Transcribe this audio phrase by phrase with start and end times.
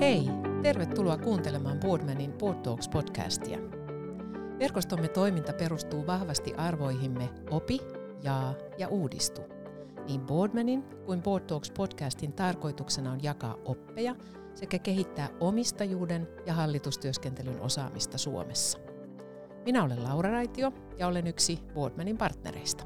[0.00, 0.30] Hei,
[0.62, 3.58] tervetuloa kuuntelemaan Boardmanin Board Talks podcastia.
[4.58, 7.78] Verkostomme toiminta perustuu vahvasti arvoihimme opi,
[8.22, 9.40] jaa ja uudistu.
[10.08, 14.16] Niin Boardmanin kuin Board Talks podcastin tarkoituksena on jakaa oppeja
[14.54, 18.78] sekä kehittää omistajuuden ja hallitustyöskentelyn osaamista Suomessa.
[19.64, 22.84] Minä olen Laura Raitio ja olen yksi Boardmanin partnereista.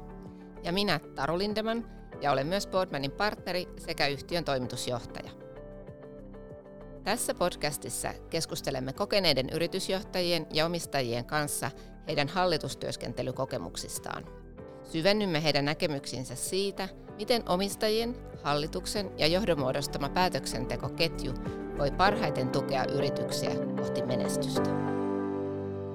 [0.63, 1.85] Ja minä Taru Lindeman
[2.21, 5.40] ja olen myös Boardmanin partneri sekä yhtiön toimitusjohtaja.
[7.03, 11.71] Tässä podcastissa keskustelemme kokeneiden yritysjohtajien ja omistajien kanssa
[12.07, 14.25] heidän hallitustyöskentelykokemuksistaan.
[14.83, 21.33] Syvennymme heidän näkemyksiinsä siitä, miten omistajien, hallituksen ja johdonmuodostama päätöksentekoketju
[21.77, 24.69] voi parhaiten tukea yrityksiä kohti menestystä.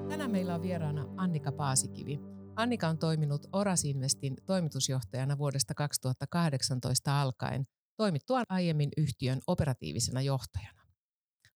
[0.09, 2.19] Tänään meillä on vieraana Annika Paasikivi.
[2.55, 10.76] Annika on toiminut Oras Investin toimitusjohtajana vuodesta 2018 alkaen, toimittuaan aiemmin yhtiön operatiivisena johtajana.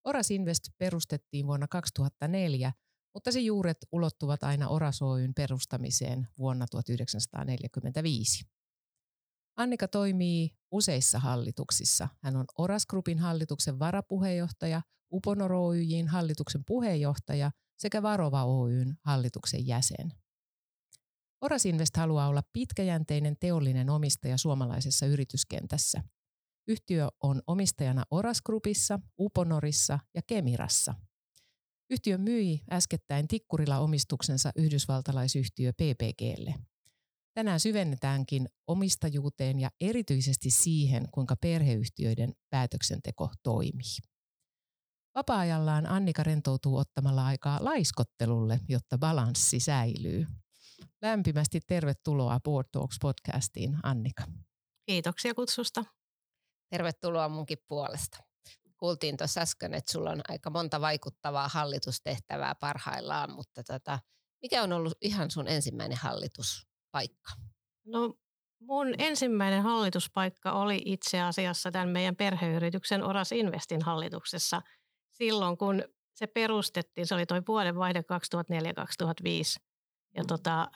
[0.04, 2.72] Oras Invest perustettiin vuonna 2004,
[3.14, 8.44] mutta se juuret ulottuvat aina Oras Oyn perustamiseen vuonna 1945.
[9.56, 12.08] Annika toimii useissa hallituksissa.
[12.22, 20.12] Hän on Oras Groupin hallituksen varapuheenjohtaja, Uponor Oyjin hallituksen puheenjohtaja sekä Varova Oyn hallituksen jäsen.
[21.40, 26.02] Oras Invest haluaa olla pitkäjänteinen teollinen omistaja suomalaisessa yrityskentässä–
[26.68, 30.94] Yhtiö on omistajana Oras Groupissa, Uponorissa ja Kemirassa.
[31.90, 36.54] Yhtiö myi äskettäin Tikkurilla omistuksensa yhdysvaltalaisyhtiö PPGlle.
[37.34, 43.96] Tänään syvennetäänkin omistajuuteen ja erityisesti siihen, kuinka perheyhtiöiden päätöksenteko toimii.
[45.14, 50.26] Vapaa-ajallaan Annika rentoutuu ottamalla aikaa laiskottelulle, jotta balanssi säilyy.
[51.02, 54.24] Lämpimästi tervetuloa Board Talks podcastiin, Annika.
[54.86, 55.84] Kiitoksia kutsusta.
[56.72, 58.18] Tervetuloa munkin puolesta.
[58.76, 63.98] Kuultiin tuossa äsken, että sulla on aika monta vaikuttavaa hallitustehtävää parhaillaan, mutta tota,
[64.42, 67.32] mikä on ollut ihan sun ensimmäinen hallituspaikka?
[67.86, 68.14] No
[68.60, 74.62] mun ensimmäinen hallituspaikka oli itse asiassa tämän meidän perheyrityksen Oras Investin hallituksessa
[75.10, 75.84] silloin, kun
[76.14, 77.06] se perustettiin.
[77.06, 78.04] Se oli tuo vuodenvaihde 2004-2005.
[80.16, 80.68] Ja tota,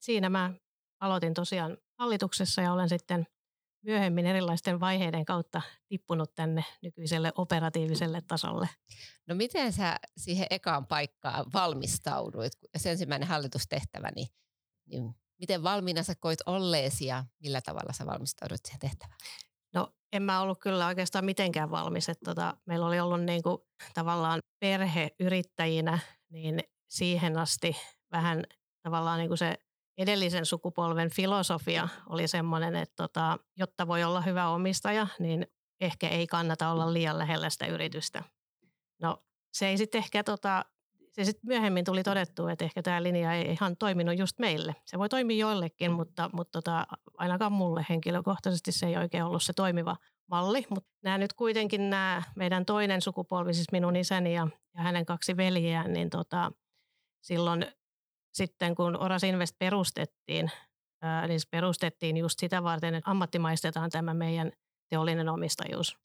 [0.00, 0.54] siinä mä
[1.00, 3.26] aloitin tosiaan hallituksessa ja olen sitten–
[3.82, 8.68] myöhemmin erilaisten vaiheiden kautta tippunut tänne nykyiselle operatiiviselle tasolle.
[9.26, 12.52] No miten sä siihen ekaan paikkaan valmistauduit?
[12.76, 14.28] Se ensimmäinen hallitustehtävä, niin,
[14.86, 19.18] niin miten valmiina sä koit olleesi ja millä tavalla sä valmistaudut siihen tehtävään?
[19.74, 22.08] No en mä ollut kyllä oikeastaan mitenkään valmis.
[22.08, 23.58] Että tota, meillä oli ollut niin kuin,
[23.94, 25.98] tavallaan perheyrittäjinä
[26.28, 27.76] niin siihen asti
[28.12, 28.44] vähän
[28.82, 29.58] tavallaan niin kuin se
[30.00, 35.46] edellisen sukupolven filosofia oli semmoinen, että tota, jotta voi olla hyvä omistaja, niin
[35.80, 38.22] ehkä ei kannata olla liian lähellä sitä yritystä.
[39.02, 39.22] No
[39.52, 40.64] se ei sitten ehkä, tota,
[41.12, 44.76] se sitten myöhemmin tuli todettu, että ehkä tämä linja ei ihan toiminut just meille.
[44.86, 46.86] Se voi toimia joillekin, mutta, mutta tota,
[47.18, 49.96] ainakaan mulle henkilökohtaisesti se ei oikein ollut se toimiva
[50.26, 50.66] malli.
[50.70, 55.36] Mutta nämä nyt kuitenkin nämä meidän toinen sukupolvi, siis minun isäni ja, ja hänen kaksi
[55.36, 56.52] veljeään, niin tota,
[57.20, 57.66] silloin
[58.32, 60.50] sitten kun Oras Invest perustettiin,
[61.28, 64.52] niin se perustettiin just sitä varten, että ammattimaistetaan tämä meidän
[64.88, 65.98] teollinen omistajuus.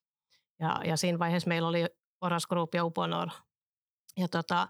[0.60, 1.86] Ja, ja siinä vaiheessa meillä oli
[2.22, 3.28] Oras Group ja Uponor.
[4.18, 4.68] Ja tota,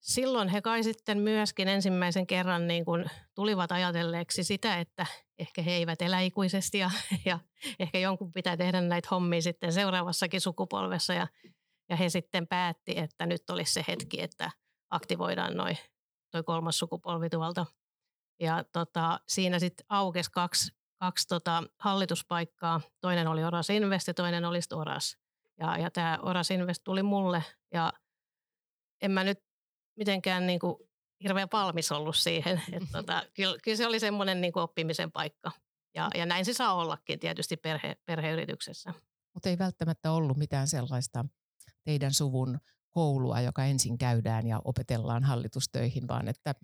[0.00, 3.04] silloin he kai sitten myöskin ensimmäisen kerran niin kuin
[3.34, 5.06] tulivat ajatelleeksi sitä, että
[5.38, 6.90] ehkä he eivät elä ikuisesti ja,
[7.24, 7.38] ja
[7.78, 11.14] ehkä jonkun pitää tehdä näitä hommia sitten seuraavassakin sukupolvessa.
[11.14, 11.26] Ja,
[11.88, 14.50] ja he sitten päätti, että nyt olisi se hetki, että
[14.90, 15.78] aktivoidaan noin
[16.36, 17.66] toi kolmas sukupolvi tuolta.
[18.40, 22.80] Ja tota, siinä sitten aukesi kaksi, kaksi tota hallituspaikkaa.
[23.00, 25.18] Toinen oli Oras Invest ja toinen oli Oras.
[25.60, 27.92] Ja, ja tämä Oras Invest tuli mulle ja
[29.02, 29.38] en mä nyt
[29.96, 30.76] mitenkään niin kuin
[31.22, 32.62] hirveän valmis ollut siihen.
[32.72, 35.50] Että tota, kyllä, kyllä se oli semmoinen niin oppimisen paikka.
[35.94, 38.92] Ja, ja näin se saa ollakin tietysti perhe, perheyrityksessä.
[39.34, 41.24] Mutta ei välttämättä ollut mitään sellaista
[41.84, 42.58] teidän suvun
[42.96, 46.54] koulua, joka ensin käydään ja opetellaan hallitustöihin, vaan että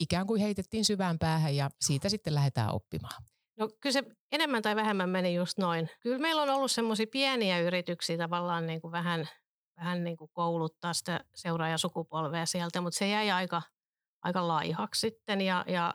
[0.00, 3.22] ikään kuin heitettiin syvään päähän ja siitä sitten lähdetään oppimaan.
[3.58, 4.02] No kyllä se
[4.32, 5.90] enemmän tai vähemmän meni just noin.
[6.00, 9.28] Kyllä meillä on ollut semmoisia pieniä yrityksiä tavallaan niin kuin vähän,
[9.76, 13.62] vähän niin kuin kouluttaa sitä seuraajasukupolvea sieltä, mutta se jäi aika,
[14.22, 15.94] aika laihaksi sitten ja, ja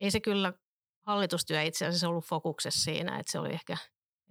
[0.00, 0.52] ei se kyllä
[1.06, 3.76] hallitustyö itse asiassa ollut fokuksessa siinä, että se oli ehkä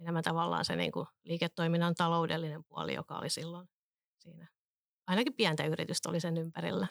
[0.00, 3.68] enemmän tavallaan se niin kuin liiketoiminnan taloudellinen puoli, joka oli silloin
[4.18, 4.53] siinä
[5.06, 6.86] ainakin pientä yritystä oli sen ympärillä.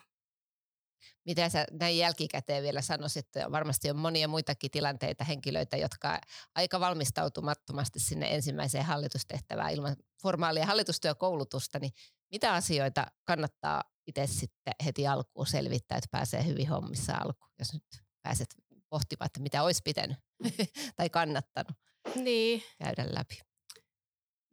[1.25, 6.21] Mitä sä näin jälkikäteen vielä sanoisit, varmasti on monia muitakin tilanteita, henkilöitä, jotka
[6.55, 11.91] aika valmistautumattomasti sinne ensimmäiseen hallitustehtävään ilman formaalia hallitustyökoulutusta, niin
[12.31, 17.83] mitä asioita kannattaa itse sitten heti alkuun selvittää, että pääsee hyvin hommissa alkuun, jos nyt
[18.21, 18.55] pääset
[18.89, 20.17] pohtimaan, että mitä olisi pitänyt
[20.97, 21.77] tai kannattanut
[22.15, 22.63] niin.
[22.77, 23.39] käydä läpi?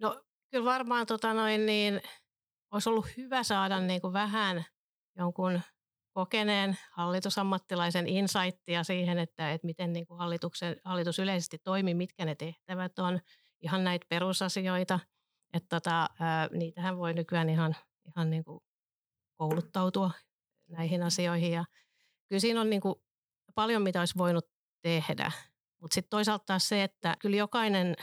[0.01, 2.01] No kyllä varmaan tota noin, niin,
[2.70, 4.64] olisi ollut hyvä saada niin kuin vähän
[5.17, 5.61] jonkun
[6.12, 12.34] kokeneen hallitusammattilaisen insightia siihen, että, että miten niin kuin hallituksen, hallitus yleisesti toimii, mitkä ne
[12.34, 13.20] tehtävät on,
[13.62, 15.00] ihan näitä perusasioita.
[15.52, 17.76] Että tota, ää, niitähän voi nykyään ihan,
[18.06, 18.61] ihan niin kuin
[19.37, 20.11] kouluttautua
[20.69, 21.52] näihin asioihin.
[21.52, 21.64] Ja
[22.28, 22.94] kyllä siinä on niin kuin
[23.55, 24.46] paljon, mitä olisi voinut
[24.82, 25.32] tehdä.
[25.81, 27.96] Mutta sitten toisaalta se, että kyllä jokainen,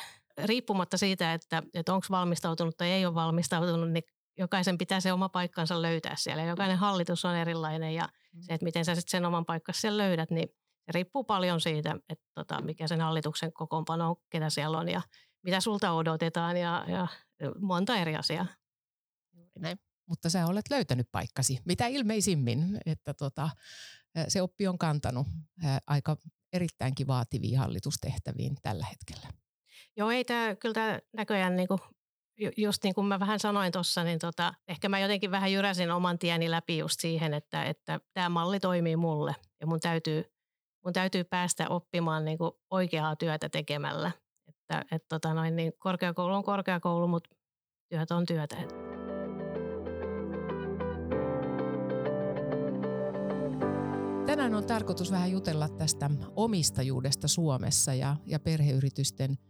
[0.46, 4.04] riippumatta siitä, että, että onko valmistautunut tai ei ole valmistautunut, niin
[4.38, 6.44] jokaisen pitää se oma paikkansa löytää siellä.
[6.44, 8.42] Jokainen hallitus on erilainen ja mm.
[8.42, 10.50] se, että miten sä sitten sen oman paikkansa siellä löydät, niin
[10.86, 15.02] se riippuu paljon siitä, että tota, mikä sen hallituksen kokoonpano on, ketä siellä on ja
[15.44, 17.08] mitä sulta odotetaan ja, ja
[17.60, 18.46] monta eri asiaa.
[19.60, 19.80] Näin.
[20.06, 23.50] Mutta sä olet löytänyt paikkasi, mitä ilmeisimmin, että tota,
[24.28, 25.28] se oppi on kantanut
[25.88, 26.18] aika
[26.54, 29.28] erittäinkin vaativiin hallitustehtäviin tällä hetkellä.
[29.98, 31.80] Joo, ei tämä, kyllä tämä näköjään niin kuin
[32.58, 36.20] just niin kuin mä vähän sanoin tuossa, niin tota, ehkä mä jotenkin vähän jyräsin oman
[36.20, 40.24] tieni läpi just siihen, että, että tämä malli toimii mulle ja mun täytyy,
[40.86, 44.12] mun täytyy päästä oppimaan niin kuin oikeaa työtä tekemällä.
[44.48, 47.30] Että, et tota noin, niin korkeakoulu on korkeakoulu, mutta
[47.90, 48.56] työt on työtä.
[54.26, 59.38] Tänään on tarkoitus vähän jutella tästä omistajuudesta Suomessa ja, ja perheyritysten–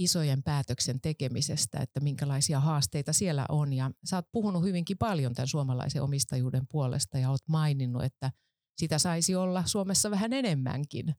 [0.00, 3.72] isojen päätöksen tekemisestä, että minkälaisia haasteita siellä on.
[3.72, 8.30] Ja sä oot puhunut hyvinkin paljon tämän suomalaisen omistajuuden puolesta ja oot maininnut, että
[8.78, 11.14] sitä saisi olla Suomessa vähän enemmänkin.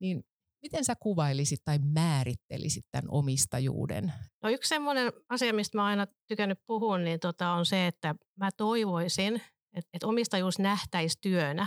[0.00, 0.24] Niin
[0.62, 4.12] miten sä kuvailisit tai määrittelisit tämän omistajuuden?
[4.42, 8.50] No yksi semmoinen asia, mistä mä aina tykännyt puhua, niin tota on se, että mä
[8.56, 9.34] toivoisin,
[9.74, 11.66] että, että omistajuus nähtäisi työnä,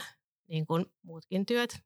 [0.50, 1.80] niin kuin muutkin työt.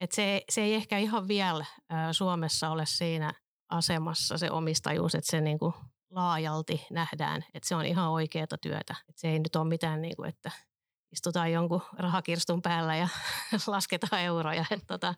[0.00, 1.64] Että se, se ei ehkä ihan vielä
[2.12, 3.34] Suomessa ole siinä
[3.72, 5.74] asemassa se omistajuus, että se niin kuin
[6.10, 8.94] laajalti nähdään, että se on ihan oikeaa työtä.
[9.08, 10.50] Että se ei nyt ole mitään, niin kuin, että
[11.12, 13.08] istutaan jonkun rahakirstun päällä ja
[13.66, 14.64] lasketaan euroja.
[14.70, 15.14] Että, tota,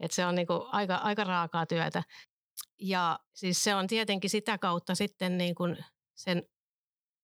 [0.00, 2.02] että se on niin kuin aika, aika raakaa työtä.
[2.80, 5.76] Ja siis se on tietenkin sitä kautta sitten niin kuin
[6.14, 6.42] sen,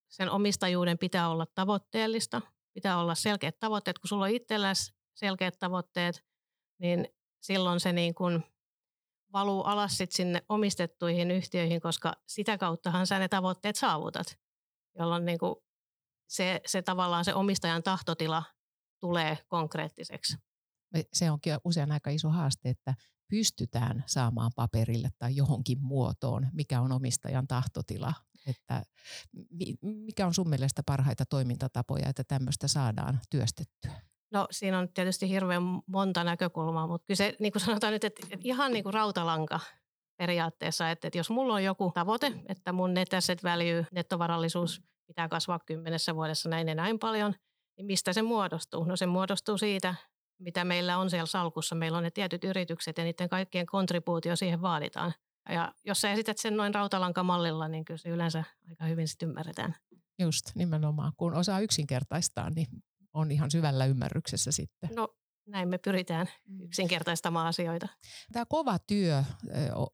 [0.08, 2.43] sen omistajuuden pitää olla tavoitteellista.
[2.75, 3.99] Pitää olla selkeät tavoitteet.
[3.99, 6.25] Kun sulla on itselläsi selkeät tavoitteet,
[6.78, 7.08] niin
[7.40, 8.44] silloin se niin kuin–
[9.32, 14.38] valuu alas sit sinne omistettuihin yhtiöihin, koska sitä kauttahan sä ne tavoitteet saavutat,
[14.99, 15.55] jolloin niin kuin
[16.28, 18.43] se, se tavallaan se omistajan tahtotila
[19.00, 20.37] tulee konkreettiseksi.
[21.12, 22.94] Se onkin usein aika iso haaste, että
[23.28, 28.14] pystytään saamaan paperille tai johonkin muotoon, mikä on omistajan tahtotila.
[28.46, 28.82] Että
[29.82, 34.02] mikä on sun mielestä parhaita toimintatapoja, että tämmöistä saadaan työstettyä?
[34.32, 38.26] No siinä on tietysti hirveän monta näkökulmaa, mutta kyllä se niin kuin sanotaan nyt, että
[38.44, 39.61] ihan niin kuin rautalanka
[40.17, 45.28] periaatteessa, että, että jos mulla on joku tavoite, että mun net asset value, nettovarallisuus pitää
[45.28, 47.34] kasvaa kymmenessä vuodessa näin ja näin paljon,
[47.76, 48.84] niin mistä se muodostuu?
[48.84, 49.94] No se muodostuu siitä,
[50.38, 51.75] mitä meillä on siellä salkussa.
[51.75, 55.12] Meillä on ne tietyt yritykset ja niiden kaikkien kontribuutio siihen vaaditaan.
[55.49, 59.75] Ja jos sä esität sen noin rautalankamallilla, niin kyllä se yleensä aika hyvin sitten ymmärretään.
[60.18, 61.12] Just, nimenomaan.
[61.16, 62.66] Kun osaa yksinkertaistaa, niin
[63.16, 64.90] on ihan syvällä ymmärryksessä sitten.
[64.96, 65.08] No
[65.46, 66.61] näin me pyritään mm.
[66.61, 67.88] yksinkertaistamaan asioita.
[68.32, 69.25] Tämä kova työ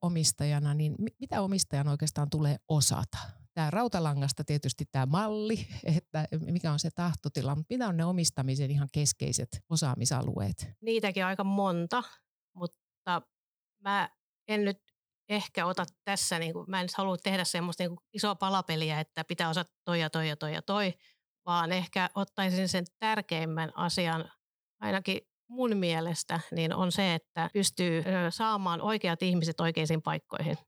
[0.03, 3.19] omistajana, niin mitä omistajan oikeastaan tulee osata?
[3.55, 8.71] Tämä rautalangasta tietysti tämä malli, että mikä on se tahtotila, mutta mitä on ne omistamisen
[8.71, 10.67] ihan keskeiset osaamisalueet?
[10.81, 12.03] Niitäkin on aika monta,
[12.55, 13.23] mutta
[13.81, 14.11] mä
[14.49, 14.79] en nyt
[15.29, 19.49] ehkä ota tässä, niin kuin, mä en halua tehdä semmoista niin isoa palapeliä, että pitää
[19.49, 20.95] osata toi ja toi ja toi ja toi,
[21.47, 24.31] vaan ehkä ottaisin sen tärkeimmän asian
[24.81, 30.59] ainakin mun mielestä, niin on se, että pystyy saamaan oikeat ihmiset oikeisiin paikkoihin.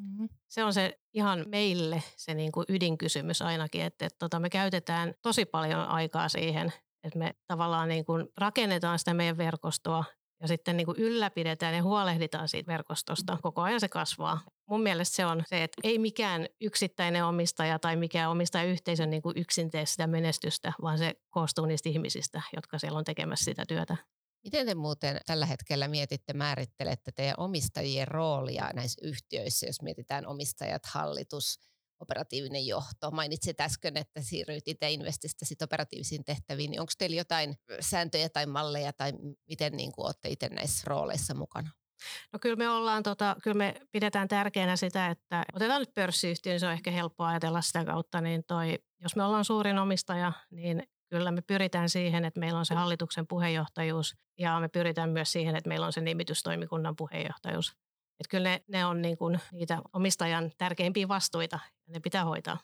[0.00, 0.28] Mm-hmm.
[0.48, 5.14] Se on se ihan meille se niin kuin ydinkysymys ainakin, että, että tota, me käytetään
[5.22, 6.72] tosi paljon aikaa siihen,
[7.04, 10.04] että me tavallaan niin kuin rakennetaan sitä meidän verkostoa
[10.40, 13.38] ja sitten niin kuin ylläpidetään ja huolehditaan siitä verkostosta.
[13.42, 14.40] Koko ajan se kasvaa.
[14.66, 19.38] Mun mielestä se on se, että ei mikään yksittäinen omistaja tai mikään omistajayhteisö niin kuin
[19.38, 23.96] yksin tee sitä menestystä, vaan se koostuu niistä ihmisistä, jotka siellä on tekemässä sitä työtä.
[24.44, 30.82] Miten te muuten tällä hetkellä mietitte, määrittelette teidän omistajien roolia näissä yhtiöissä, jos mietitään omistajat,
[30.86, 31.58] hallitus,
[32.00, 33.10] operatiivinen johto.
[33.10, 36.70] Mainitsit äsken, että siirryit itse Investistä sit operatiivisiin tehtäviin.
[36.70, 39.12] Niin onko teillä jotain sääntöjä tai malleja tai
[39.48, 41.70] miten niin kuin olette itse näissä rooleissa mukana?
[42.32, 46.60] No kyllä me ollaan, tota, kyllä me pidetään tärkeänä sitä, että otetaan nyt pörssiyhtiö, niin
[46.60, 50.82] se on ehkä helppo ajatella sitä kautta, niin toi, jos me ollaan suurin omistaja, niin
[51.10, 55.56] kyllä me pyritään siihen, että meillä on se hallituksen puheenjohtajuus ja me pyritään myös siihen,
[55.56, 57.76] että meillä on se nimitystoimikunnan puheenjohtajuus.
[58.20, 62.58] Että kyllä ne, ne on niin kuin niitä omistajan tärkeimpiä vastuita ja ne pitää hoitaa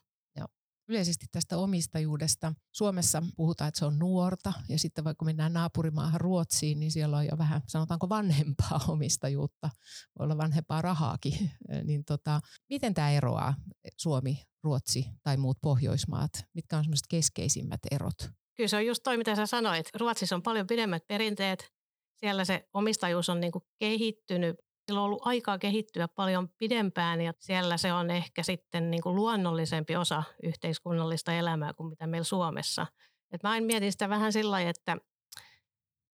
[0.88, 2.52] yleisesti tästä omistajuudesta.
[2.72, 7.26] Suomessa puhutaan, että se on nuorta ja sitten vaikka mennään naapurimaahan Ruotsiin, niin siellä on
[7.26, 9.70] jo vähän, sanotaanko vanhempaa omistajuutta,
[10.18, 11.50] voi olla vanhempaa rahaakin.
[11.88, 13.54] niin tota, miten tämä eroaa
[13.96, 16.30] Suomi, Ruotsi tai muut Pohjoismaat?
[16.54, 18.30] Mitkä on semmoiset keskeisimmät erot?
[18.56, 19.86] Kyllä se on just toi, mitä sä sanoit.
[19.94, 21.72] Ruotsissa on paljon pidemmät perinteet.
[22.16, 27.32] Siellä se omistajuus on niin kuin kehittynyt sillä on ollut aikaa kehittyä paljon pidempään ja
[27.38, 32.86] siellä se on ehkä sitten niin kuin luonnollisempi osa yhteiskunnallista elämää kuin mitä meillä Suomessa.
[33.32, 34.96] Et mä aina mietin sitä vähän sillä että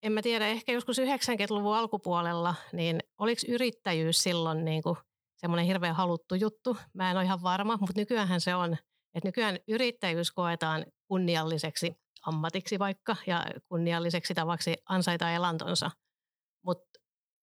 [0.02, 4.96] en mä tiedä, ehkä joskus 90-luvun alkupuolella, niin oliko yrittäjyys silloin niin kuin
[5.36, 6.76] semmoinen hirveän haluttu juttu?
[6.94, 8.76] Mä en ole ihan varma, mutta nykyään se on.
[9.14, 15.90] Että nykyään yrittäjyys koetaan kunnialliseksi ammatiksi vaikka ja kunnialliseksi tavaksi ansaita elantonsa.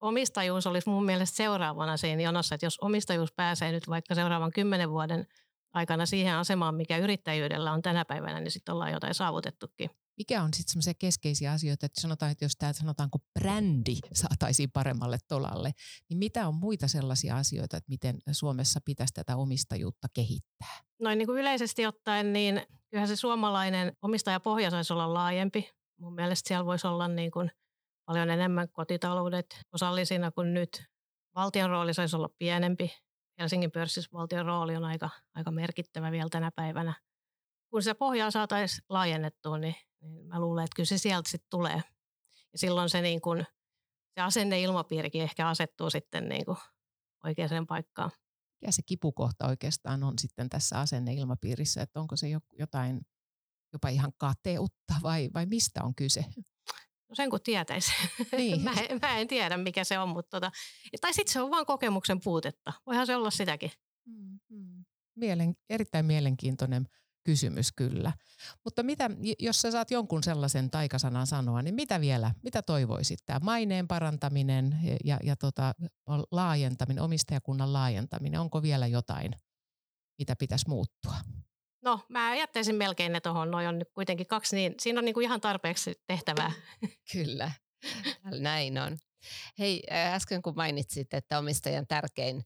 [0.01, 4.89] Omistajuus olisi mun mielestä seuraavana siinä jonossa, että jos omistajuus pääsee nyt vaikka seuraavan kymmenen
[4.89, 5.27] vuoden
[5.73, 9.89] aikana siihen asemaan, mikä yrittäjyydellä on tänä päivänä, niin sitten ollaan jotain saavutettukin.
[10.17, 15.17] Mikä on sitten semmoisia keskeisiä asioita, että sanotaan, että jos tämä sanotaanko brändi saataisiin paremmalle
[15.27, 15.71] tolalle,
[16.09, 20.79] niin mitä on muita sellaisia asioita, että miten Suomessa pitäisi tätä omistajuutta kehittää?
[21.01, 25.69] Noin niin kuin yleisesti ottaen, niin kyllähän se suomalainen omistajapohja saisi olla laajempi.
[25.99, 27.51] Mun mielestä siellä voisi olla niin kuin
[28.09, 30.83] paljon enemmän kotitaloudet osallisina kuin nyt.
[31.35, 32.91] Valtion rooli saisi olla pienempi.
[33.39, 36.93] Helsingin pörssissä valtion rooli on aika, aika merkittävä vielä tänä päivänä.
[37.69, 41.83] Kun se pohjaa saataisiin laajennettua, niin, niin mä luulen, että kyllä se sieltä sitten tulee.
[42.53, 43.45] Ja silloin se, niin kun,
[44.15, 46.57] se asenneilmapiirikin ehkä asettuu sitten niin kuin
[47.23, 48.11] oikeaan paikkaan.
[48.61, 52.27] Ja se kipukohta oikeastaan on sitten tässä asenneilmapiirissä, että onko se
[52.59, 53.01] jotain
[53.73, 56.25] jopa ihan kateutta vai, vai mistä on kyse?
[57.09, 57.91] No sen kun tietäisi.
[58.37, 58.61] Niin.
[58.61, 60.51] mä, en, mä en tiedä, mikä se on, mutta tota,
[61.01, 62.73] tai sitten se on vain kokemuksen puutetta.
[62.85, 63.71] Voihan se olla sitäkin.
[64.05, 64.85] Mm-hmm.
[65.15, 66.85] Mielen, erittäin mielenkiintoinen
[67.23, 68.13] kysymys kyllä.
[68.63, 73.19] Mutta mitä, jos sä saat jonkun sellaisen taikasanan sanoa, niin mitä vielä, mitä toivoisit?
[73.25, 75.73] Tämä maineen parantaminen ja, ja tota,
[76.31, 79.31] laajentaminen, omistajakunnan laajentaminen, onko vielä jotain,
[80.19, 81.15] mitä pitäisi muuttua?
[81.81, 83.51] No, mä jättäisin melkein ne tuohon.
[83.51, 86.51] Noin on nyt kuitenkin kaksi, niin siinä on niin kuin ihan tarpeeksi tehtävää.
[87.13, 87.51] Kyllä,
[88.39, 88.97] näin on.
[89.59, 92.43] Hei, äsken kun mainitsit, että omistajan tärkein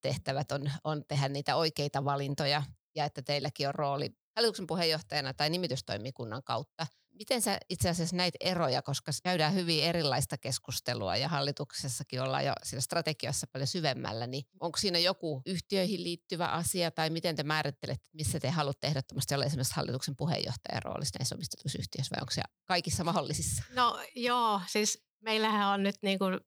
[0.00, 2.62] tehtävät on, on tehdä niitä oikeita valintoja
[2.94, 6.86] ja että teilläkin on rooli hallituksen puheenjohtajana tai nimitystoimikunnan kautta–
[7.22, 12.52] Miten sä itse asiassa näitä eroja, koska käydään hyvin erilaista keskustelua ja hallituksessakin ollaan jo
[12.62, 18.06] siinä strategiassa paljon syvemmällä, niin onko siinä joku yhtiöihin liittyvä asia tai miten te määrittelette,
[18.12, 23.04] missä te haluatte ehdottomasti olla esimerkiksi hallituksen puheenjohtajan roolissa näissä omistetusyhtiöissä vai onko se kaikissa
[23.04, 23.62] mahdollisissa?
[23.74, 26.40] No joo, siis meillähän on nyt niin kuin,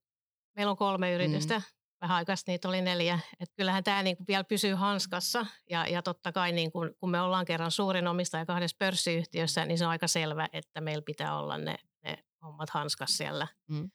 [0.55, 3.19] meillä on kolme yritystä, mm vähän aikaa niitä oli neljä.
[3.39, 7.45] Et kyllähän tämä niinku vielä pysyy hanskassa ja, ja totta kai niinku, kun me ollaan
[7.45, 11.75] kerran suurin omistaja kahdessa pörssiyhtiössä, niin se on aika selvä, että meillä pitää olla ne,
[12.03, 13.91] ne hommat hanskas siellä, mm.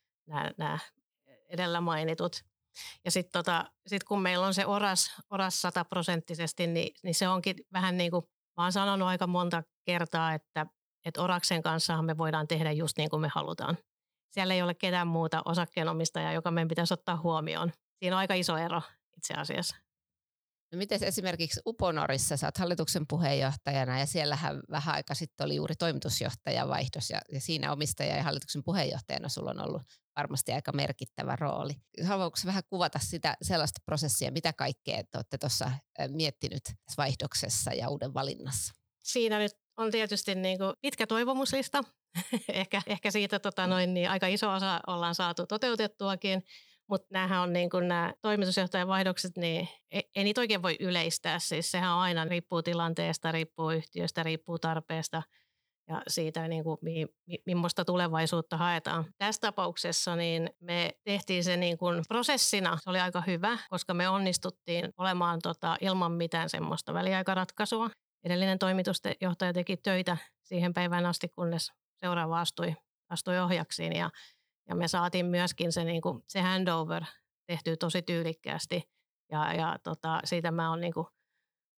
[0.59, 0.79] nämä
[1.49, 2.45] edellä mainitut.
[3.05, 7.57] Ja sitten tota, sit kun meillä on se oras, oras sataprosenttisesti, niin, niin se onkin
[7.73, 8.25] vähän niin kuin,
[8.57, 10.67] mä oon sanonut aika monta kertaa, että,
[11.05, 13.79] että oraksen kanssa me voidaan tehdä just niin kuin me halutaan.
[14.31, 17.73] Siellä ei ole ketään muuta osakkeenomistajaa, joka meidän pitäisi ottaa huomioon.
[18.01, 18.83] Siinä on aika iso ero
[19.17, 19.77] itse asiassa.
[20.73, 25.77] No miten esimerkiksi Uponorissa, sä oot hallituksen puheenjohtajana ja siellähän vähän aika sitten oli juuri
[25.77, 29.83] toimitusjohtajan vaihdos ja, ja siinä omistaja ja hallituksen puheenjohtajana sulla on ollut
[30.17, 31.73] varmasti aika merkittävä rooli.
[32.05, 35.71] Haluatko vähän kuvata sitä sellaista prosessia, mitä kaikkea te olette tuossa
[36.09, 38.75] miettinyt tässä vaihdoksessa ja uuden valinnassa?
[39.03, 41.85] Siinä nyt on tietysti niin kuin pitkä toivomuslista.
[42.49, 46.45] ehkä, ehkä siitä tota noin, niin aika iso osa ollaan saatu toteutettuakin.
[46.91, 51.39] Mutta nämähän on niin kuin nämä toimitusjohtajan vaihdokset, niin ei, ei niitä oikein voi yleistää.
[51.39, 55.23] Siis sehän aina riippuu tilanteesta, riippuu yhtiöstä, riippuu tarpeesta
[55.89, 59.05] ja siitä, niin kuin, mi, mi, millaista tulevaisuutta haetaan.
[59.19, 64.09] Tässä tapauksessa niin me tehtiin se niin kuin prosessina, se oli aika hyvä, koska me
[64.09, 67.91] onnistuttiin olemaan tota, ilman mitään semmoista väliaikaratkaisua.
[68.25, 72.77] Edellinen toimitusjohtaja teki töitä siihen päivään asti, kunnes seuraava astui,
[73.09, 74.11] astui ohjaksiin ja
[74.71, 77.05] ja me saatiin myöskin se, niin kuin, se handover
[77.47, 78.91] tehtyä tosi tyylikkäästi.
[79.31, 80.93] Ja, ja tota, siitä mä oon niin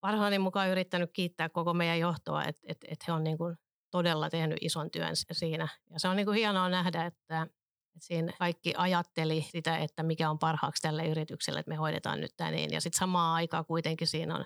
[0.00, 3.56] parhaani mukaan yrittänyt kiittää koko meidän johtoa, että et, et he on niin kuin
[3.90, 5.68] todella tehnyt ison työn siinä.
[5.90, 10.30] Ja se on niin kuin hienoa nähdä, että, että siinä kaikki ajatteli sitä, että mikä
[10.30, 12.72] on parhaaksi tälle yritykselle, että me hoidetaan nyt tämä niin.
[12.72, 14.44] Ja sitten samaan aikaan kuitenkin siinä on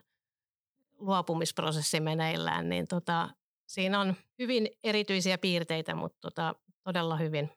[0.98, 3.28] luopumisprosessi meneillään, niin tota,
[3.66, 7.50] siinä on hyvin erityisiä piirteitä, mutta tota, todella hyvin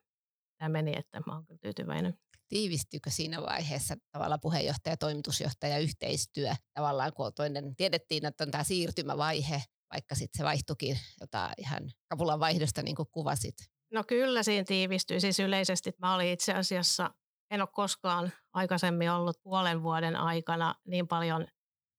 [0.60, 2.14] tämä meni, että mä olen kyllä tyytyväinen.
[2.48, 9.62] Tiivistyykö siinä vaiheessa tavallaan puheenjohtaja, toimitusjohtaja, yhteistyö tavallaan, kun toinen, tiedettiin, että on tämä siirtymävaihe,
[9.92, 13.54] vaikka sitten se vaihtuikin jotain ihan kapulan vaihdosta, niin kuin kuvasit?
[13.92, 15.20] No kyllä siinä tiivistyi.
[15.20, 17.10] Siis yleisesti mä olin itse asiassa,
[17.50, 21.46] en ole koskaan aikaisemmin ollut puolen vuoden aikana niin paljon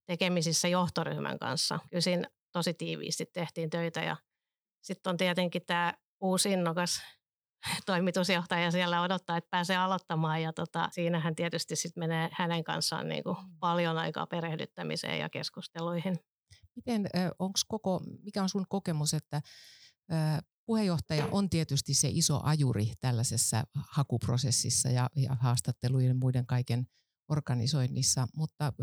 [0.06, 1.80] tekemisissä johtoryhmän kanssa.
[1.90, 4.18] Kyllä siinä tosi tiiviisti tehtiin töitä ja
[4.82, 7.02] sitten on tietenkin tämä uusi innokas
[7.86, 13.24] toimitusjohtaja siellä odottaa, että pääsee aloittamaan ja tota, siinähän tietysti sitten menee hänen kanssaan niin
[13.24, 13.60] kuin mm.
[13.60, 16.20] paljon aikaa perehdyttämiseen ja keskusteluihin.
[16.76, 17.08] Miten,
[17.40, 19.42] onks koko, mikä on sun kokemus, että
[20.66, 26.88] puheenjohtaja on tietysti se iso ajuri tällaisessa hakuprosessissa ja, ja haastattelujen ja muiden kaiken
[27.30, 28.74] organisoinnissa, mutta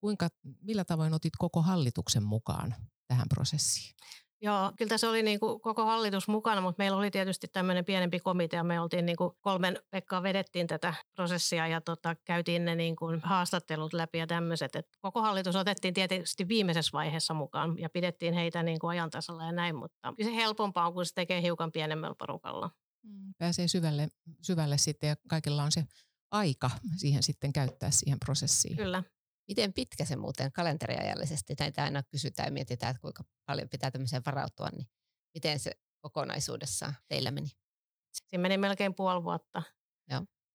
[0.00, 0.28] kuinka,
[0.60, 2.74] millä tavoin otit koko hallituksen mukaan
[3.06, 3.94] tähän prosessiin?
[4.42, 8.20] Joo, kyllä tässä oli niin kuin koko hallitus mukana, mutta meillä oli tietysti tämmöinen pienempi
[8.20, 8.64] komitea.
[8.64, 13.20] Me oltiin niin kuin kolmen Pekkaa vedettiin tätä prosessia ja tota, käytiin ne niin kuin
[13.24, 14.76] haastattelut läpi ja tämmöiset.
[14.76, 19.52] Et koko hallitus otettiin tietysti viimeisessä vaiheessa mukaan ja pidettiin heitä niin kuin ajantasalla ja
[19.52, 22.70] näin, mutta kyllä se helpompaa on, kun se tekee hiukan pienemmällä porukalla.
[23.02, 24.08] Mm, pääsee syvälle,
[24.42, 25.84] syvälle sitten ja kaikilla on se
[26.30, 28.76] aika siihen sitten käyttää siihen prosessiin.
[28.76, 29.02] Kyllä.
[29.48, 34.22] Miten pitkä se muuten kalenteriajallisesti, näitä aina kysytään ja mietitään, että kuinka paljon pitää tämmöiseen
[34.26, 34.86] varautua, niin
[35.34, 37.48] miten se kokonaisuudessaan teillä meni?
[38.12, 39.62] Siinä meni melkein puoli vuotta.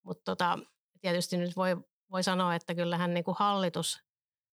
[0.05, 0.59] Mutta tota,
[1.01, 1.77] tietysti nyt voi,
[2.11, 4.03] voi sanoa, että kyllähän niin kuin hallitus,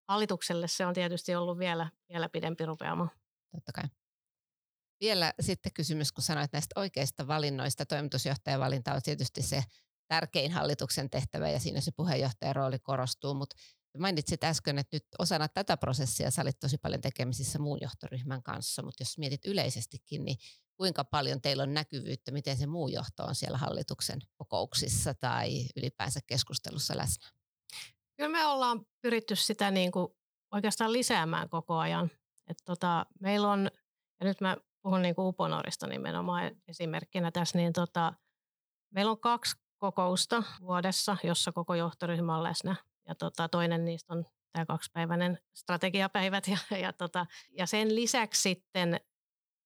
[0.09, 3.09] hallitukselle se on tietysti ollut vielä, vielä pidempi rupeama.
[3.55, 3.85] Totta kai.
[5.01, 7.87] Vielä sitten kysymys, kun sanoit näistä oikeista valinnoista.
[7.87, 9.63] Toimitusjohtajavalinta on tietysti se
[10.09, 13.57] tärkein hallituksen tehtävä ja siinä se puheenjohtajan rooli korostuu, mutta
[13.99, 18.83] Mainitsit äsken, että nyt osana tätä prosessia sä olit tosi paljon tekemisissä muun johtoryhmän kanssa,
[18.83, 20.37] mutta jos mietit yleisestikin, niin
[20.77, 26.21] kuinka paljon teillä on näkyvyyttä, miten se muu johto on siellä hallituksen kokouksissa tai ylipäänsä
[26.27, 27.31] keskustelussa läsnä?
[28.17, 30.09] Kyllä me ollaan pyritty sitä niin kuin
[30.55, 32.11] oikeastaan lisäämään koko ajan.
[32.47, 33.71] Et tota, meillä on,
[34.21, 38.13] ja nyt mä puhun niin kuin Uponorista nimenomaan esimerkkinä tässä, niin tota,
[38.95, 42.77] meillä on kaksi kokousta vuodessa, jossa koko johtoryhmä on läsnä.
[43.11, 46.49] Ja tota, toinen niistä on tämä kaksipäiväinen strategiapäivät.
[46.49, 49.01] Ja, ja, tota, ja sen lisäksi sitten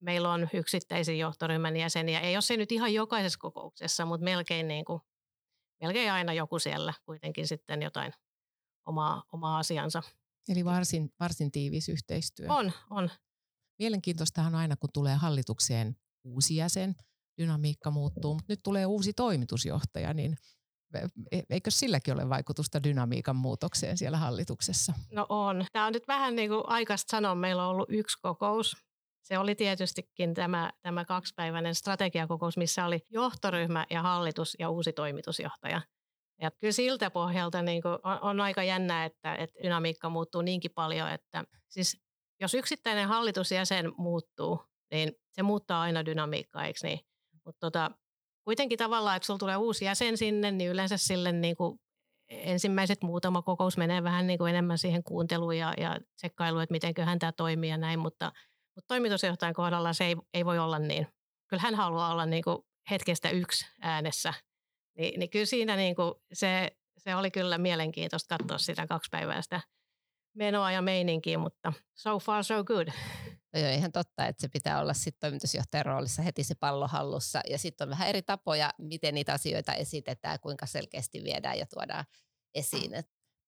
[0.01, 2.21] meillä on yksittäisiä johtoryhmän jäseniä.
[2.21, 5.01] Ei ole se nyt ihan jokaisessa kokouksessa, mutta melkein, niin kuin,
[5.81, 8.13] melkein aina joku siellä kuitenkin sitten jotain
[8.87, 10.03] omaa, omaa asiansa.
[10.49, 12.47] Eli varsin, varsin tiivis yhteistyö.
[12.49, 13.11] On, on.
[13.79, 16.95] Mielenkiintoistahan on aina, kun tulee hallitukseen uusi jäsen,
[17.41, 20.37] dynamiikka muuttuu, mutta nyt tulee uusi toimitusjohtaja, niin
[21.51, 24.93] eikö silläkin ole vaikutusta dynamiikan muutokseen siellä hallituksessa?
[25.13, 25.67] No on.
[25.73, 27.35] Tämä on nyt vähän niin kuin aikaista sanoa.
[27.35, 28.77] Meillä on ollut yksi kokous.
[29.23, 35.81] Se oli tietystikin tämä, tämä kaksipäiväinen strategiakokous, missä oli johtoryhmä ja hallitus ja uusi toimitusjohtaja.
[36.41, 40.71] Ja kyllä siltä pohjalta niin kuin on, on aika jännää, että, että dynamiikka muuttuu niinkin
[40.75, 42.01] paljon, että siis
[42.41, 47.01] jos yksittäinen hallitusjäsen muuttuu, niin se muuttaa aina dynamiikkaa, eikö niin?
[47.45, 47.91] Mutta tota,
[48.45, 51.81] kuitenkin tavallaan, että sulla tulee uusi jäsen sinne, niin yleensä sille niin kuin
[52.29, 57.19] ensimmäiset muutama kokous menee vähän niin kuin enemmän siihen kuunteluun ja, ja tsekkailuun, että mitenköhän
[57.19, 58.33] tämä toimii ja näin, mutta,
[58.75, 61.07] mutta toimitusjohtajan kohdalla se ei, ei voi olla niin.
[61.47, 62.59] Kyllä hän haluaa olla niin kuin
[62.91, 64.35] hetkestä yksi äänessä.
[64.99, 69.43] Ni, niin kyllä siinä niin kuin se, se oli kyllä mielenkiintoista katsoa sitä kaksi päivää
[69.43, 69.61] sitä
[70.35, 72.89] menoa ja meininkiä, mutta so far so good.
[73.55, 77.41] No joo, ihan totta, että se pitää olla sitten toimitusjohtajan roolissa heti se pallo hallussa.
[77.51, 82.05] Ja sitten on vähän eri tapoja, miten niitä asioita esitetään, kuinka selkeästi viedään ja tuodaan
[82.55, 82.91] esiin.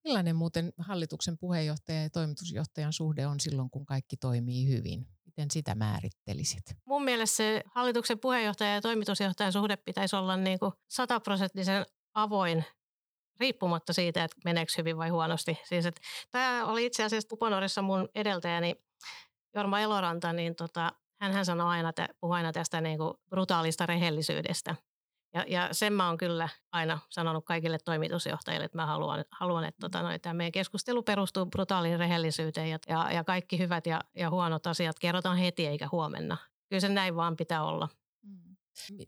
[0.05, 5.07] Millainen muuten hallituksen puheenjohtaja ja toimitusjohtajan suhde on silloin, kun kaikki toimii hyvin?
[5.25, 6.63] Miten sitä määrittelisit?
[6.85, 12.65] Mun mielestä se hallituksen puheenjohtaja ja toimitusjohtajan suhde pitäisi olla niin kuin sataprosenttisen avoin
[13.41, 15.59] riippumatta siitä, että meneekö hyvin vai huonosti.
[15.65, 18.75] Siis, että tämä oli itse asiassa Puponorissa mun edeltäjäni
[19.57, 24.77] Jorma Eloranta, niin tota, hän sanoi aina, puhuu aina tästä niin kuin brutaalista rehellisyydestä.
[25.35, 29.81] Ja, ja sen mä oon kyllä aina sanonut kaikille toimitusjohtajille, että mä haluan, haluan että
[29.81, 34.31] tota, no, tämä meidän keskustelu perustuu brutaaliin rehellisyyteen ja, ja, ja kaikki hyvät ja, ja
[34.31, 36.37] huonot asiat kerrotaan heti eikä huomenna.
[36.69, 37.89] Kyllä se näin vaan pitää olla.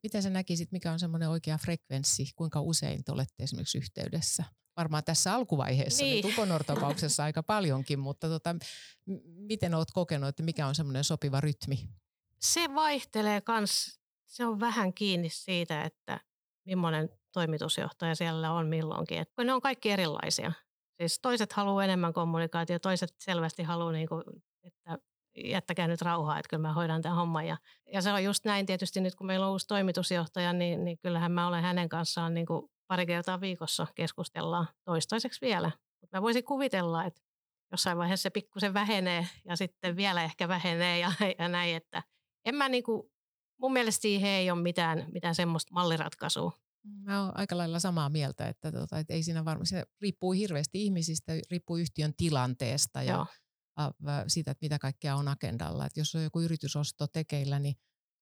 [0.03, 4.45] Miten sä näkisit, mikä on semmoinen oikea frekvenssi, kuinka usein te olette esimerkiksi yhteydessä?
[4.77, 6.23] Varmaan tässä alkuvaiheessa, niin.
[6.23, 8.57] Tuponor-tapauksessa aika paljonkin, mutta tota,
[9.25, 11.89] miten olet kokenut, että mikä on semmoinen sopiva rytmi?
[12.41, 16.21] Se vaihtelee kans, se on vähän kiinni siitä, että
[16.65, 19.19] millainen toimitusjohtaja siellä on milloinkin.
[19.19, 20.53] Et ne on kaikki erilaisia.
[21.01, 24.23] Siis toiset haluaa enemmän kommunikaatiota, toiset selvästi haluaa, niin kuin,
[24.63, 24.99] että
[25.45, 27.47] jättäkää nyt rauhaa, että kyllä mä hoidan tämän homman.
[27.47, 27.57] Ja,
[27.93, 31.33] ja se on just näin tietysti nyt, kun meillä on uusi toimitusjohtaja, niin, niin kyllähän
[31.33, 35.71] mä olen hänen kanssaan niin kuin pari kertaa viikossa keskustellaan toistaiseksi vielä.
[36.01, 37.23] Mutta mä voisin kuvitella, että
[37.73, 42.03] jossain vaiheessa se pikkusen vähenee ja sitten vielä ehkä vähenee ja, ja näin, että
[42.45, 43.03] en mä niin kuin,
[43.61, 46.53] mun mielestä siihen ei ole mitään, mitään semmoista malliratkaisua.
[46.85, 50.85] Mä oon aika lailla samaa mieltä, että, tota, että ei siinä varmasti, se riippuu hirveästi
[50.85, 53.27] ihmisistä, riippuu yhtiön tilanteesta ja Joo.
[54.27, 55.87] Siitä, että mitä kaikkea on agendalla.
[55.87, 57.75] Että jos on joku yritysosto tekeillä, niin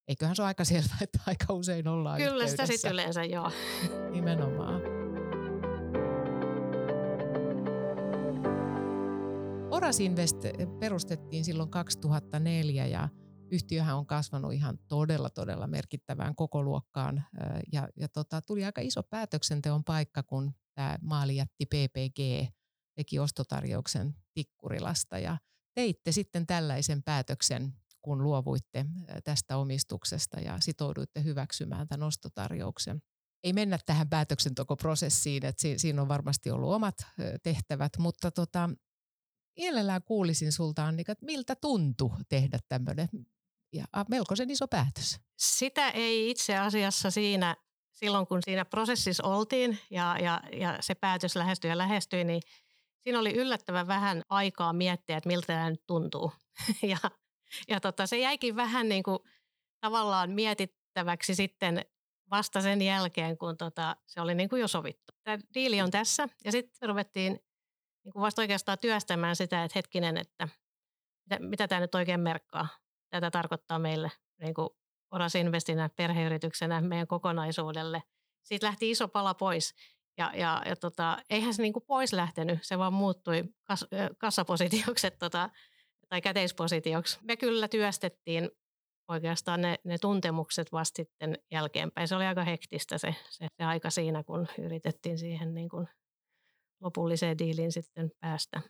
[0.09, 2.57] eiköhän se ole aika selvää, että aika usein ollaan Kyllä yhteydessä.
[2.57, 3.51] sitä sitten yleensä, joo.
[4.15, 4.81] Nimenomaan.
[9.71, 10.37] Oras Invest
[10.81, 13.09] perustettiin silloin 2004 ja
[13.51, 17.25] yhtiöhän on kasvanut ihan todella, todella merkittävään kokoluokkaan.
[17.73, 22.51] Ja, ja tota, tuli aika iso päätöksenteon paikka, kun tämä maalijätti PPG
[22.97, 25.19] teki ostotarjouksen Tikkurilasta.
[25.19, 25.39] Ja
[25.75, 28.87] teitte sitten tällaisen päätöksen, kun luovuitte
[29.25, 33.03] tästä omistuksesta ja sitouduitte hyväksymään tämän ostotarjouksen.
[33.45, 36.95] Ei mennä tähän päätöksentekoprosessiin, että siinä on varmasti ollut omat
[37.43, 38.71] tehtävät, mutta tota,
[39.57, 43.09] mielellään kuulisin sulta Annika, että miltä tuntui tehdä tämmöinen
[43.73, 45.21] ja melkoisen iso päätös.
[45.37, 47.57] Sitä ei itse asiassa siinä,
[47.93, 52.43] silloin kun siinä prosessissa oltiin ja, ja, ja se päätös lähestyi ja lähestyi, niin
[53.07, 56.33] siinä oli yllättävän vähän aikaa miettiä, että miltä tämä nyt tuntuu.
[56.93, 56.99] ja
[57.69, 59.19] ja tota, se jäikin vähän niin kuin
[59.81, 61.85] tavallaan mietittäväksi sitten
[62.31, 65.13] vasta sen jälkeen, kun tota, se oli niin kuin jo sovittu.
[65.25, 67.33] Tämä diili on tässä ja sitten ruvettiin
[68.05, 70.49] niin kuin vasta oikeastaan työstämään sitä, että hetkinen, että
[71.25, 72.69] mitä, mitä tämä nyt oikein merkkaa
[73.11, 74.69] tätä tarkoittaa meille niin kuin
[75.11, 78.03] Oras Investinä, perheyrityksenä, meidän kokonaisuudelle.
[78.43, 79.75] Siitä lähti iso pala pois.
[80.19, 83.87] Ja, ja, ja tota, eihän se niin kuin pois lähtenyt, se vaan muuttui kas,
[84.19, 85.51] kassapositioksi tota,
[86.09, 87.19] tai käteispositioksi.
[87.23, 88.51] Me kyllä työstettiin
[89.09, 92.09] oikeastaan ne, ne tuntemukset vasta sitten jälkeenpäin.
[92.09, 95.69] Se oli aika hektistä se, se, se aika siinä, kun yritettiin siihen niin
[96.81, 98.63] lopulliseen diiliin sitten päästä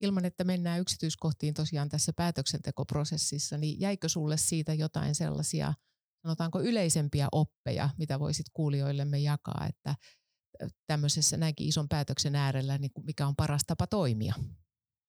[0.00, 5.74] ilman, että mennään yksityiskohtiin tosiaan tässä päätöksentekoprosessissa, niin jäikö sulle siitä jotain sellaisia,
[6.22, 9.94] sanotaanko yleisempiä oppeja, mitä voisit kuulijoillemme jakaa, että
[10.86, 14.34] tämmöisessä näinkin ison päätöksen äärellä, niin mikä on paras tapa toimia?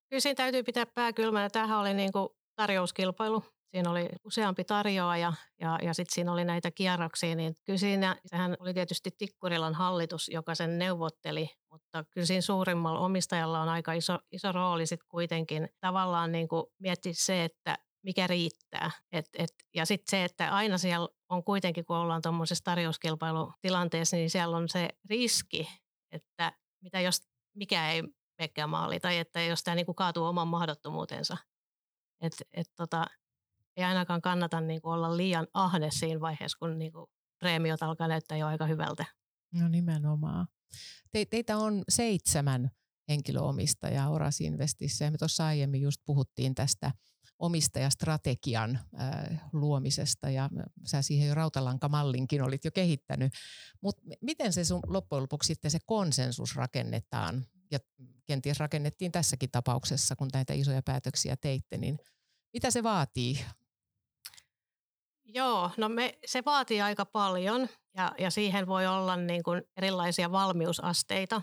[0.10, 1.50] Kyllä siinä täytyy pitää pää kylmänä.
[1.50, 3.44] Tämähän oli niin kuin tarjouskilpailu.
[3.72, 7.36] Siinä oli useampi tarjoaja ja, ja sitten siinä oli näitä kierroksia.
[7.36, 13.00] Niin kyllä siinä, sehän oli tietysti Tikkurilan hallitus, joka sen neuvotteli, mutta kyllä siinä suurimmalla
[13.00, 18.28] omistajalla on aika iso, iso rooli sitten kuitenkin tavallaan niin kuin miettiä se, että mikä
[18.28, 18.92] riittää.
[19.12, 24.30] Et, et, ja sitten se, että aina siellä on kuitenkin, kun ollaan tuommoisessa tarjouskilpailutilanteessa, niin
[24.30, 25.70] siellä on se riski,
[26.12, 27.22] että mitä jos
[27.54, 28.04] mikä ei
[28.38, 31.38] menekään maali tai että jos tämä niinku kaatuu oman mahdottomuutensa.
[32.22, 33.06] Et, et tota,
[33.78, 37.10] ei ainakaan kannata niinku olla liian ahne siinä vaiheessa, kun niinku
[37.40, 39.06] preemiot alkaa näyttää jo aika hyvältä.
[39.54, 40.48] No nimenomaan.
[41.12, 42.72] Te, teitä on seitsemän
[43.10, 46.92] henkilöomistajaa Oras Investissä ja me tuossa aiemmin just puhuttiin tästä
[47.42, 50.50] omistajastrategian äh, luomisesta ja
[50.86, 53.34] sä siihen jo rautalankamallinkin olit jo kehittänyt.
[53.82, 57.80] Mutta miten se sun loppujen lopuksi sitten se konsensus rakennetaan ja
[58.26, 62.00] kenties rakennettiin tässäkin tapauksessa, kun näitä isoja päätöksiä teitte, niin
[62.54, 63.46] mitä se vaatii?
[65.24, 70.32] Joo, no me, se vaatii aika paljon ja, ja siihen voi olla niin kuin erilaisia
[70.32, 71.42] valmiusasteita.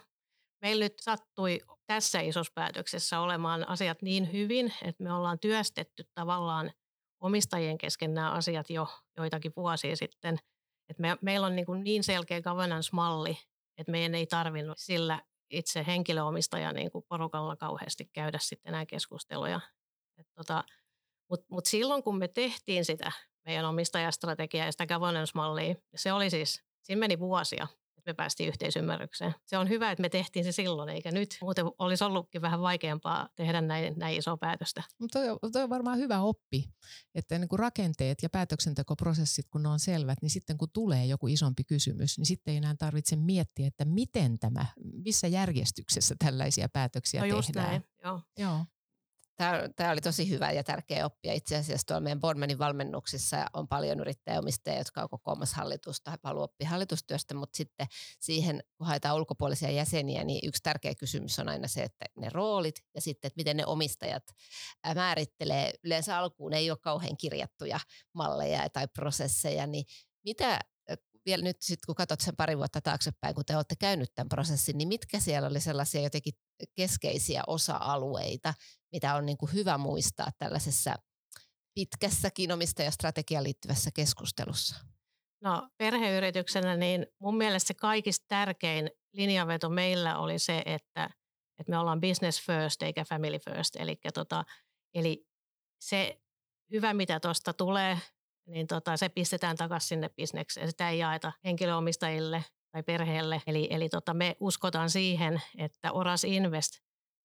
[0.63, 6.73] Meillä nyt sattui tässä isossa päätöksessä olemaan asiat niin hyvin, että me ollaan työstetty tavallaan
[7.21, 10.39] omistajien kesken nämä asiat jo joitakin vuosia sitten.
[10.89, 13.39] Et me, meillä on niin, kuin niin selkeä governance-malli,
[13.79, 19.61] että meidän ei tarvinnut sillä itse henkilöomistaja niin kuin porukalla kauheasti käydä sitten nämä keskusteluja.
[20.35, 20.65] tota,
[21.31, 23.13] Mutta mut silloin kun me tehtiin sitä
[23.45, 27.78] meidän omistajastrategiaa ja sitä governance-mallia, se oli siis, siinä meni vuosia että
[28.09, 29.35] me päästiin yhteisymmärrykseen.
[29.47, 31.39] Se on hyvä, että me tehtiin se silloin, eikä nyt.
[31.43, 34.83] Muuten olisi ollutkin vähän vaikeampaa tehdä näin, näin isoa päätöstä.
[34.99, 36.65] Mutta toi, toi on varmaan hyvä oppi,
[37.15, 41.27] että niin kuin rakenteet ja päätöksentekoprosessit, kun ne on selvät, niin sitten kun tulee joku
[41.27, 44.67] isompi kysymys, niin sitten ei enää tarvitse miettiä, että miten tämä,
[45.05, 47.69] missä järjestyksessä tällaisia päätöksiä no just tehdään.
[47.69, 48.21] Näin, joo.
[48.39, 48.65] joo.
[49.77, 54.01] Tämä oli tosi hyvä ja tärkeä oppia itse asiassa tuolla meidän Boardmanin valmennuksissa on paljon
[54.01, 57.87] yrittäjäomistajia, jotka on kokoamassa hallitusta, haluaa oppia hallitustyöstä, mutta sitten
[58.21, 62.75] siihen, kun haetaan ulkopuolisia jäseniä, niin yksi tärkeä kysymys on aina se, että ne roolit
[62.95, 64.23] ja sitten, että miten ne omistajat
[64.95, 65.73] määrittelee.
[65.85, 67.81] Yleensä alkuun ei ole kauhean kirjattuja
[68.15, 69.85] malleja tai prosesseja, niin
[70.25, 70.61] mitä
[71.27, 74.79] vielä nyt sitten kun katsot sen pari vuotta taaksepäin, kun te olette käynyt tämän prosessin,
[74.79, 76.35] niin mitkä siellä oli sellaisia jotenkin
[76.75, 78.55] keskeisiä osa-alueita,
[78.93, 80.95] mitä on niin kuin hyvä muistaa tällaisessa
[81.75, 84.77] pitkässäkin omistajastrategiaan liittyvässä keskustelussa?
[85.41, 91.11] No perheyrityksenä niin mun mielestä se kaikista tärkein linjaveto meillä oli se, että,
[91.59, 93.77] että me ollaan business first eikä family first.
[93.77, 94.45] Eli, tota,
[94.95, 95.27] eli
[95.81, 96.21] se
[96.73, 97.99] hyvä, mitä tuosta tulee,
[98.47, 100.69] niin tota, se pistetään takaisin sinne bisnekseen.
[100.69, 103.43] Sitä ei jaeta henkilöomistajille tai perheelle.
[103.47, 106.73] Eli, eli tota, me uskotaan siihen, että Oras Invest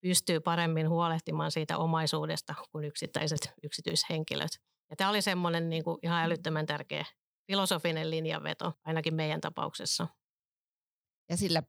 [0.01, 4.51] pystyy paremmin huolehtimaan siitä omaisuudesta kuin yksittäiset yksityishenkilöt.
[4.89, 7.05] Ja tämä oli semmoinen niin kuin ihan älyttömän tärkeä
[7.47, 10.07] filosofinen linjanveto, ainakin meidän tapauksessa.
[11.29, 11.63] Ja sillä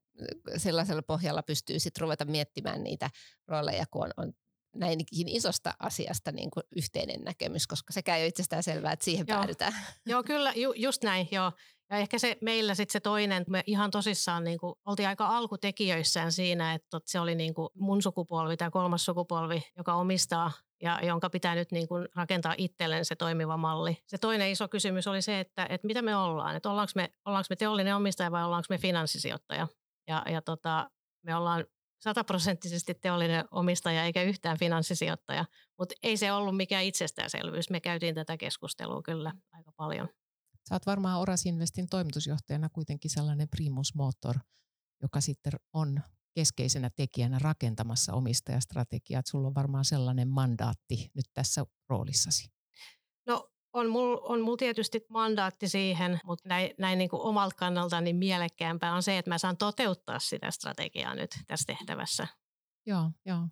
[0.57, 3.11] sellaisella pohjalla pystyy sitten ruveta miettimään niitä
[3.49, 4.33] rooleja, kun on, on
[4.75, 9.27] näinkin isosta asiasta niin kuin yhteinen näkemys, koska sekä ei ole itsestään selvää, että siihen
[9.29, 9.39] joo.
[9.39, 9.73] päädytään.
[10.07, 11.53] Joo, kyllä, ju, just näin, joo.
[11.91, 16.33] Ja ehkä se meillä sitten se toinen, me ihan tosissaan niin kuin, oltiin aika alkutekijöissään
[16.33, 20.51] siinä, että se oli niin kuin mun sukupolvi tai kolmas sukupolvi, joka omistaa
[20.83, 23.97] ja jonka pitää nyt niin kuin rakentaa itselleen se toimiva malli.
[24.07, 27.47] Se toinen iso kysymys oli se, että, että mitä me ollaan, että ollaanko me, ollaanko
[27.51, 29.69] me teollinen omistaja vai ollaanko me finanssisijoittaja.
[30.09, 30.91] Ja, ja tota,
[31.23, 31.65] me ollaan
[32.05, 35.45] sataprosenttisesti teollinen omistaja eikä yhtään finanssisijoittaja,
[35.79, 37.71] mutta ei se ollut mikään itsestäänselvyys.
[37.71, 40.09] Me käytiin tätä keskustelua kyllä aika paljon.
[40.69, 44.37] Sä oot varmaan Oras Investin toimitusjohtajana kuitenkin sellainen primus motor,
[45.03, 46.01] joka sitten on
[46.35, 49.23] keskeisenä tekijänä rakentamassa omistajastrategiaa.
[49.27, 52.49] Sulla on varmaan sellainen mandaatti nyt tässä roolissasi.
[53.27, 58.13] No on mulla on mul tietysti mandaatti siihen, mutta näin, näin niin kuin omalta kannaltani
[58.13, 62.27] mielekkäämpää on se, että mä saan toteuttaa sitä strategiaa nyt tässä tehtävässä.
[62.87, 63.49] Joo, joo.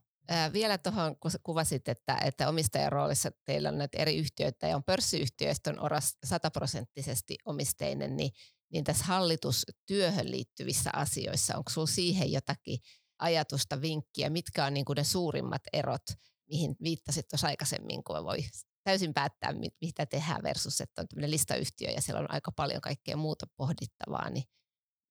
[0.53, 4.85] Vielä tuohon, kun kuvasit, että, että omistajan roolissa teillä on näitä eri yhtiöitä ja on
[4.85, 8.31] pörssiyhtiöistä on oras sataprosenttisesti omisteinen, niin,
[8.73, 12.79] niin tässä hallitustyöhön liittyvissä asioissa, onko sinulla siihen jotakin
[13.19, 16.07] ajatusta, vinkkiä, mitkä on niin kuin ne suurimmat erot,
[16.49, 18.45] mihin viittasit tuossa aikaisemmin, kun voi
[18.85, 23.17] täysin päättää, mitä tehdään versus, että on tämmöinen listayhtiö ja siellä on aika paljon kaikkea
[23.17, 24.45] muuta pohdittavaa, niin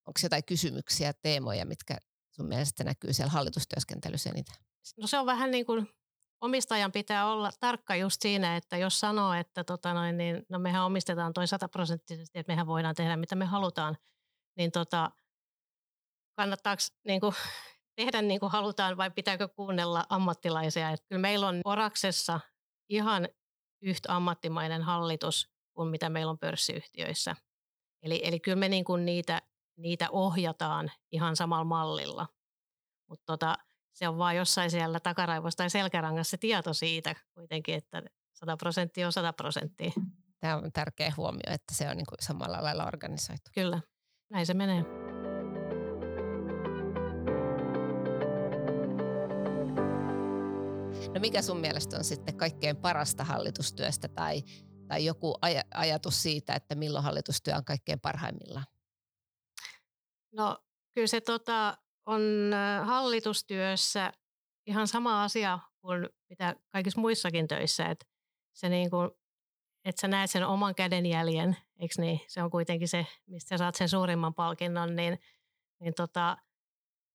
[0.07, 1.97] onko jotain kysymyksiä, teemoja, mitkä
[2.31, 4.55] sun mielestä näkyy siellä hallitustyöskentelyssä eniten?
[4.97, 5.89] No se on vähän niin kuin
[6.41, 10.85] omistajan pitää olla tarkka just siinä, että jos sanoo, että tota noin, niin, no mehän
[10.85, 13.97] omistetaan toi sataprosenttisesti, että mehän voidaan tehdä mitä me halutaan,
[14.57, 15.11] niin tota,
[16.35, 17.35] kannattaako niin kuin,
[17.97, 20.89] tehdä niin kuin halutaan vai pitääkö kuunnella ammattilaisia.
[20.89, 22.39] Että kyllä meillä on Oraksessa
[22.89, 23.27] ihan
[23.81, 27.35] yhtä ammattimainen hallitus kuin mitä meillä on pörssiyhtiöissä.
[28.03, 29.41] Eli, eli kyllä me niin kuin niitä,
[29.77, 32.27] niitä ohjataan ihan samalla mallilla.
[33.07, 33.57] Mutta tota,
[33.93, 38.01] se on vaan jossain siellä takaraivossa tai selkärangassa tieto siitä kuitenkin, että
[38.33, 39.91] 100 prosenttia on 100 prosenttia.
[40.39, 43.51] Tämä on tärkeä huomio, että se on niin kuin samalla lailla organisoitu.
[43.53, 43.81] Kyllä,
[44.29, 45.20] näin se menee.
[51.07, 54.43] No mikä sun mielestä on sitten kaikkein parasta hallitustyöstä tai,
[54.87, 58.65] tai joku aj- ajatus siitä, että milloin hallitustyö on kaikkein parhaimmillaan?
[60.35, 60.57] No
[60.93, 62.21] kyllä se tota, on
[62.83, 64.13] hallitustyössä
[64.67, 68.05] ihan sama asia kuin mitä kaikissa muissakin töissä, että
[68.53, 69.11] se niin kuin,
[69.85, 72.21] että sä näet sen oman kädenjäljen, eikö niin?
[72.27, 75.19] Se on kuitenkin se, mistä saat sen suurimman palkinnon, niin,
[75.79, 76.37] niin tota,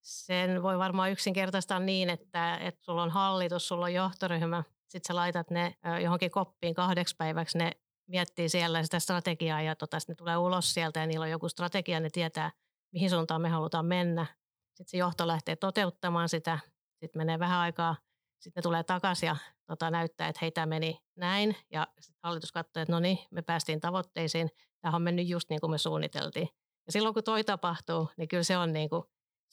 [0.07, 5.15] sen voi varmaan yksinkertaistaa niin, että, että sulla on hallitus, sulla on johtoryhmä, sitten sä
[5.15, 7.73] laitat ne johonkin koppiin kahdeksi päiväksi, ne
[8.07, 12.01] miettii siellä sitä strategiaa ja tota, ne tulee ulos sieltä ja niillä on joku strategia,
[12.01, 12.51] ne tietää,
[12.93, 14.27] mihin suuntaan me halutaan mennä.
[14.67, 16.59] Sitten se johto lähtee toteuttamaan sitä,
[17.01, 17.97] sitten menee vähän aikaa,
[18.41, 21.57] sitten ne tulee takaisin ja tota, näyttää, että hei, tämä meni näin.
[21.73, 25.61] Ja sitten hallitus katsoo, että no niin, me päästiin tavoitteisiin, tämä on mennyt just niin
[25.61, 26.49] kuin me suunniteltiin.
[26.87, 29.03] Ja silloin kun toi tapahtuu, niin kyllä se on niin kuin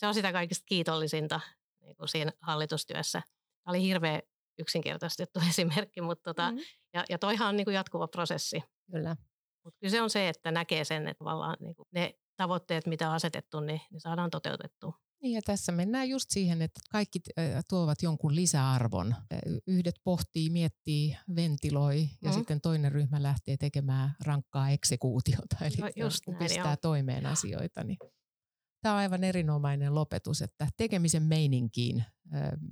[0.04, 1.40] se on sitä kaikista kiitollisinta
[1.82, 3.22] niin kuin siinä hallitustyössä.
[3.64, 4.22] Tämä oli hirveän
[4.60, 6.66] yksinkertaistettu esimerkki, mutta tota, mm-hmm.
[6.94, 8.64] ja, ja toihan on niin kuin jatkuva prosessi.
[8.92, 9.16] Kyllä.
[9.64, 13.10] Mutta kyllä se on se, että näkee sen, että tavallaan niin kuin ne tavoitteet, mitä
[13.10, 14.94] on asetettu, niin ne saadaan toteutettua.
[15.22, 17.20] Niin ja tässä mennään just siihen, että kaikki
[17.70, 19.16] tuovat jonkun lisäarvon.
[19.68, 22.34] Yhdet pohtii, miettii, ventiloi ja mm.
[22.34, 26.76] sitten toinen ryhmä lähtee tekemään rankkaa eksekuutiota, eli no, just näin, pistää joo.
[26.82, 27.84] toimeen asioita.
[27.84, 27.98] Niin
[28.84, 32.04] Tämä on aivan erinomainen lopetus, että tekemisen meininkiin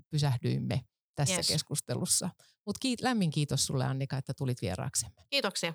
[0.10, 0.82] pysähdyimme
[1.16, 1.48] tässä Yes.
[1.48, 2.30] keskustelussa.
[2.66, 5.22] Mutta kiit, lämmin kiitos sulle Annika, että tulit vieraaksemme.
[5.30, 5.74] Kiitoksia.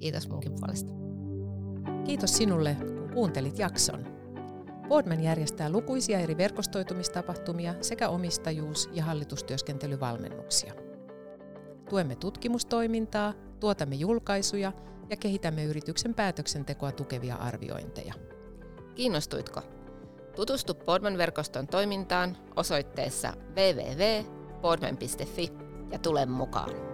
[0.00, 0.92] Kiitos munkin puolesta.
[2.06, 4.04] Kiitos sinulle, kun kuuntelit jakson.
[4.88, 10.74] Boardman järjestää lukuisia eri verkostoitumistapahtumia sekä omistajuus- ja hallitustyöskentelyvalmennuksia.
[11.90, 14.72] Tuemme tutkimustoimintaa, tuotamme julkaisuja
[15.10, 18.14] ja kehitämme yrityksen päätöksentekoa tukevia arviointeja.
[18.94, 19.60] Kiinnostuitko?
[20.36, 25.52] Tutustu Podman-verkoston toimintaan osoitteessa www.podman.fi
[25.92, 26.93] ja tule mukaan.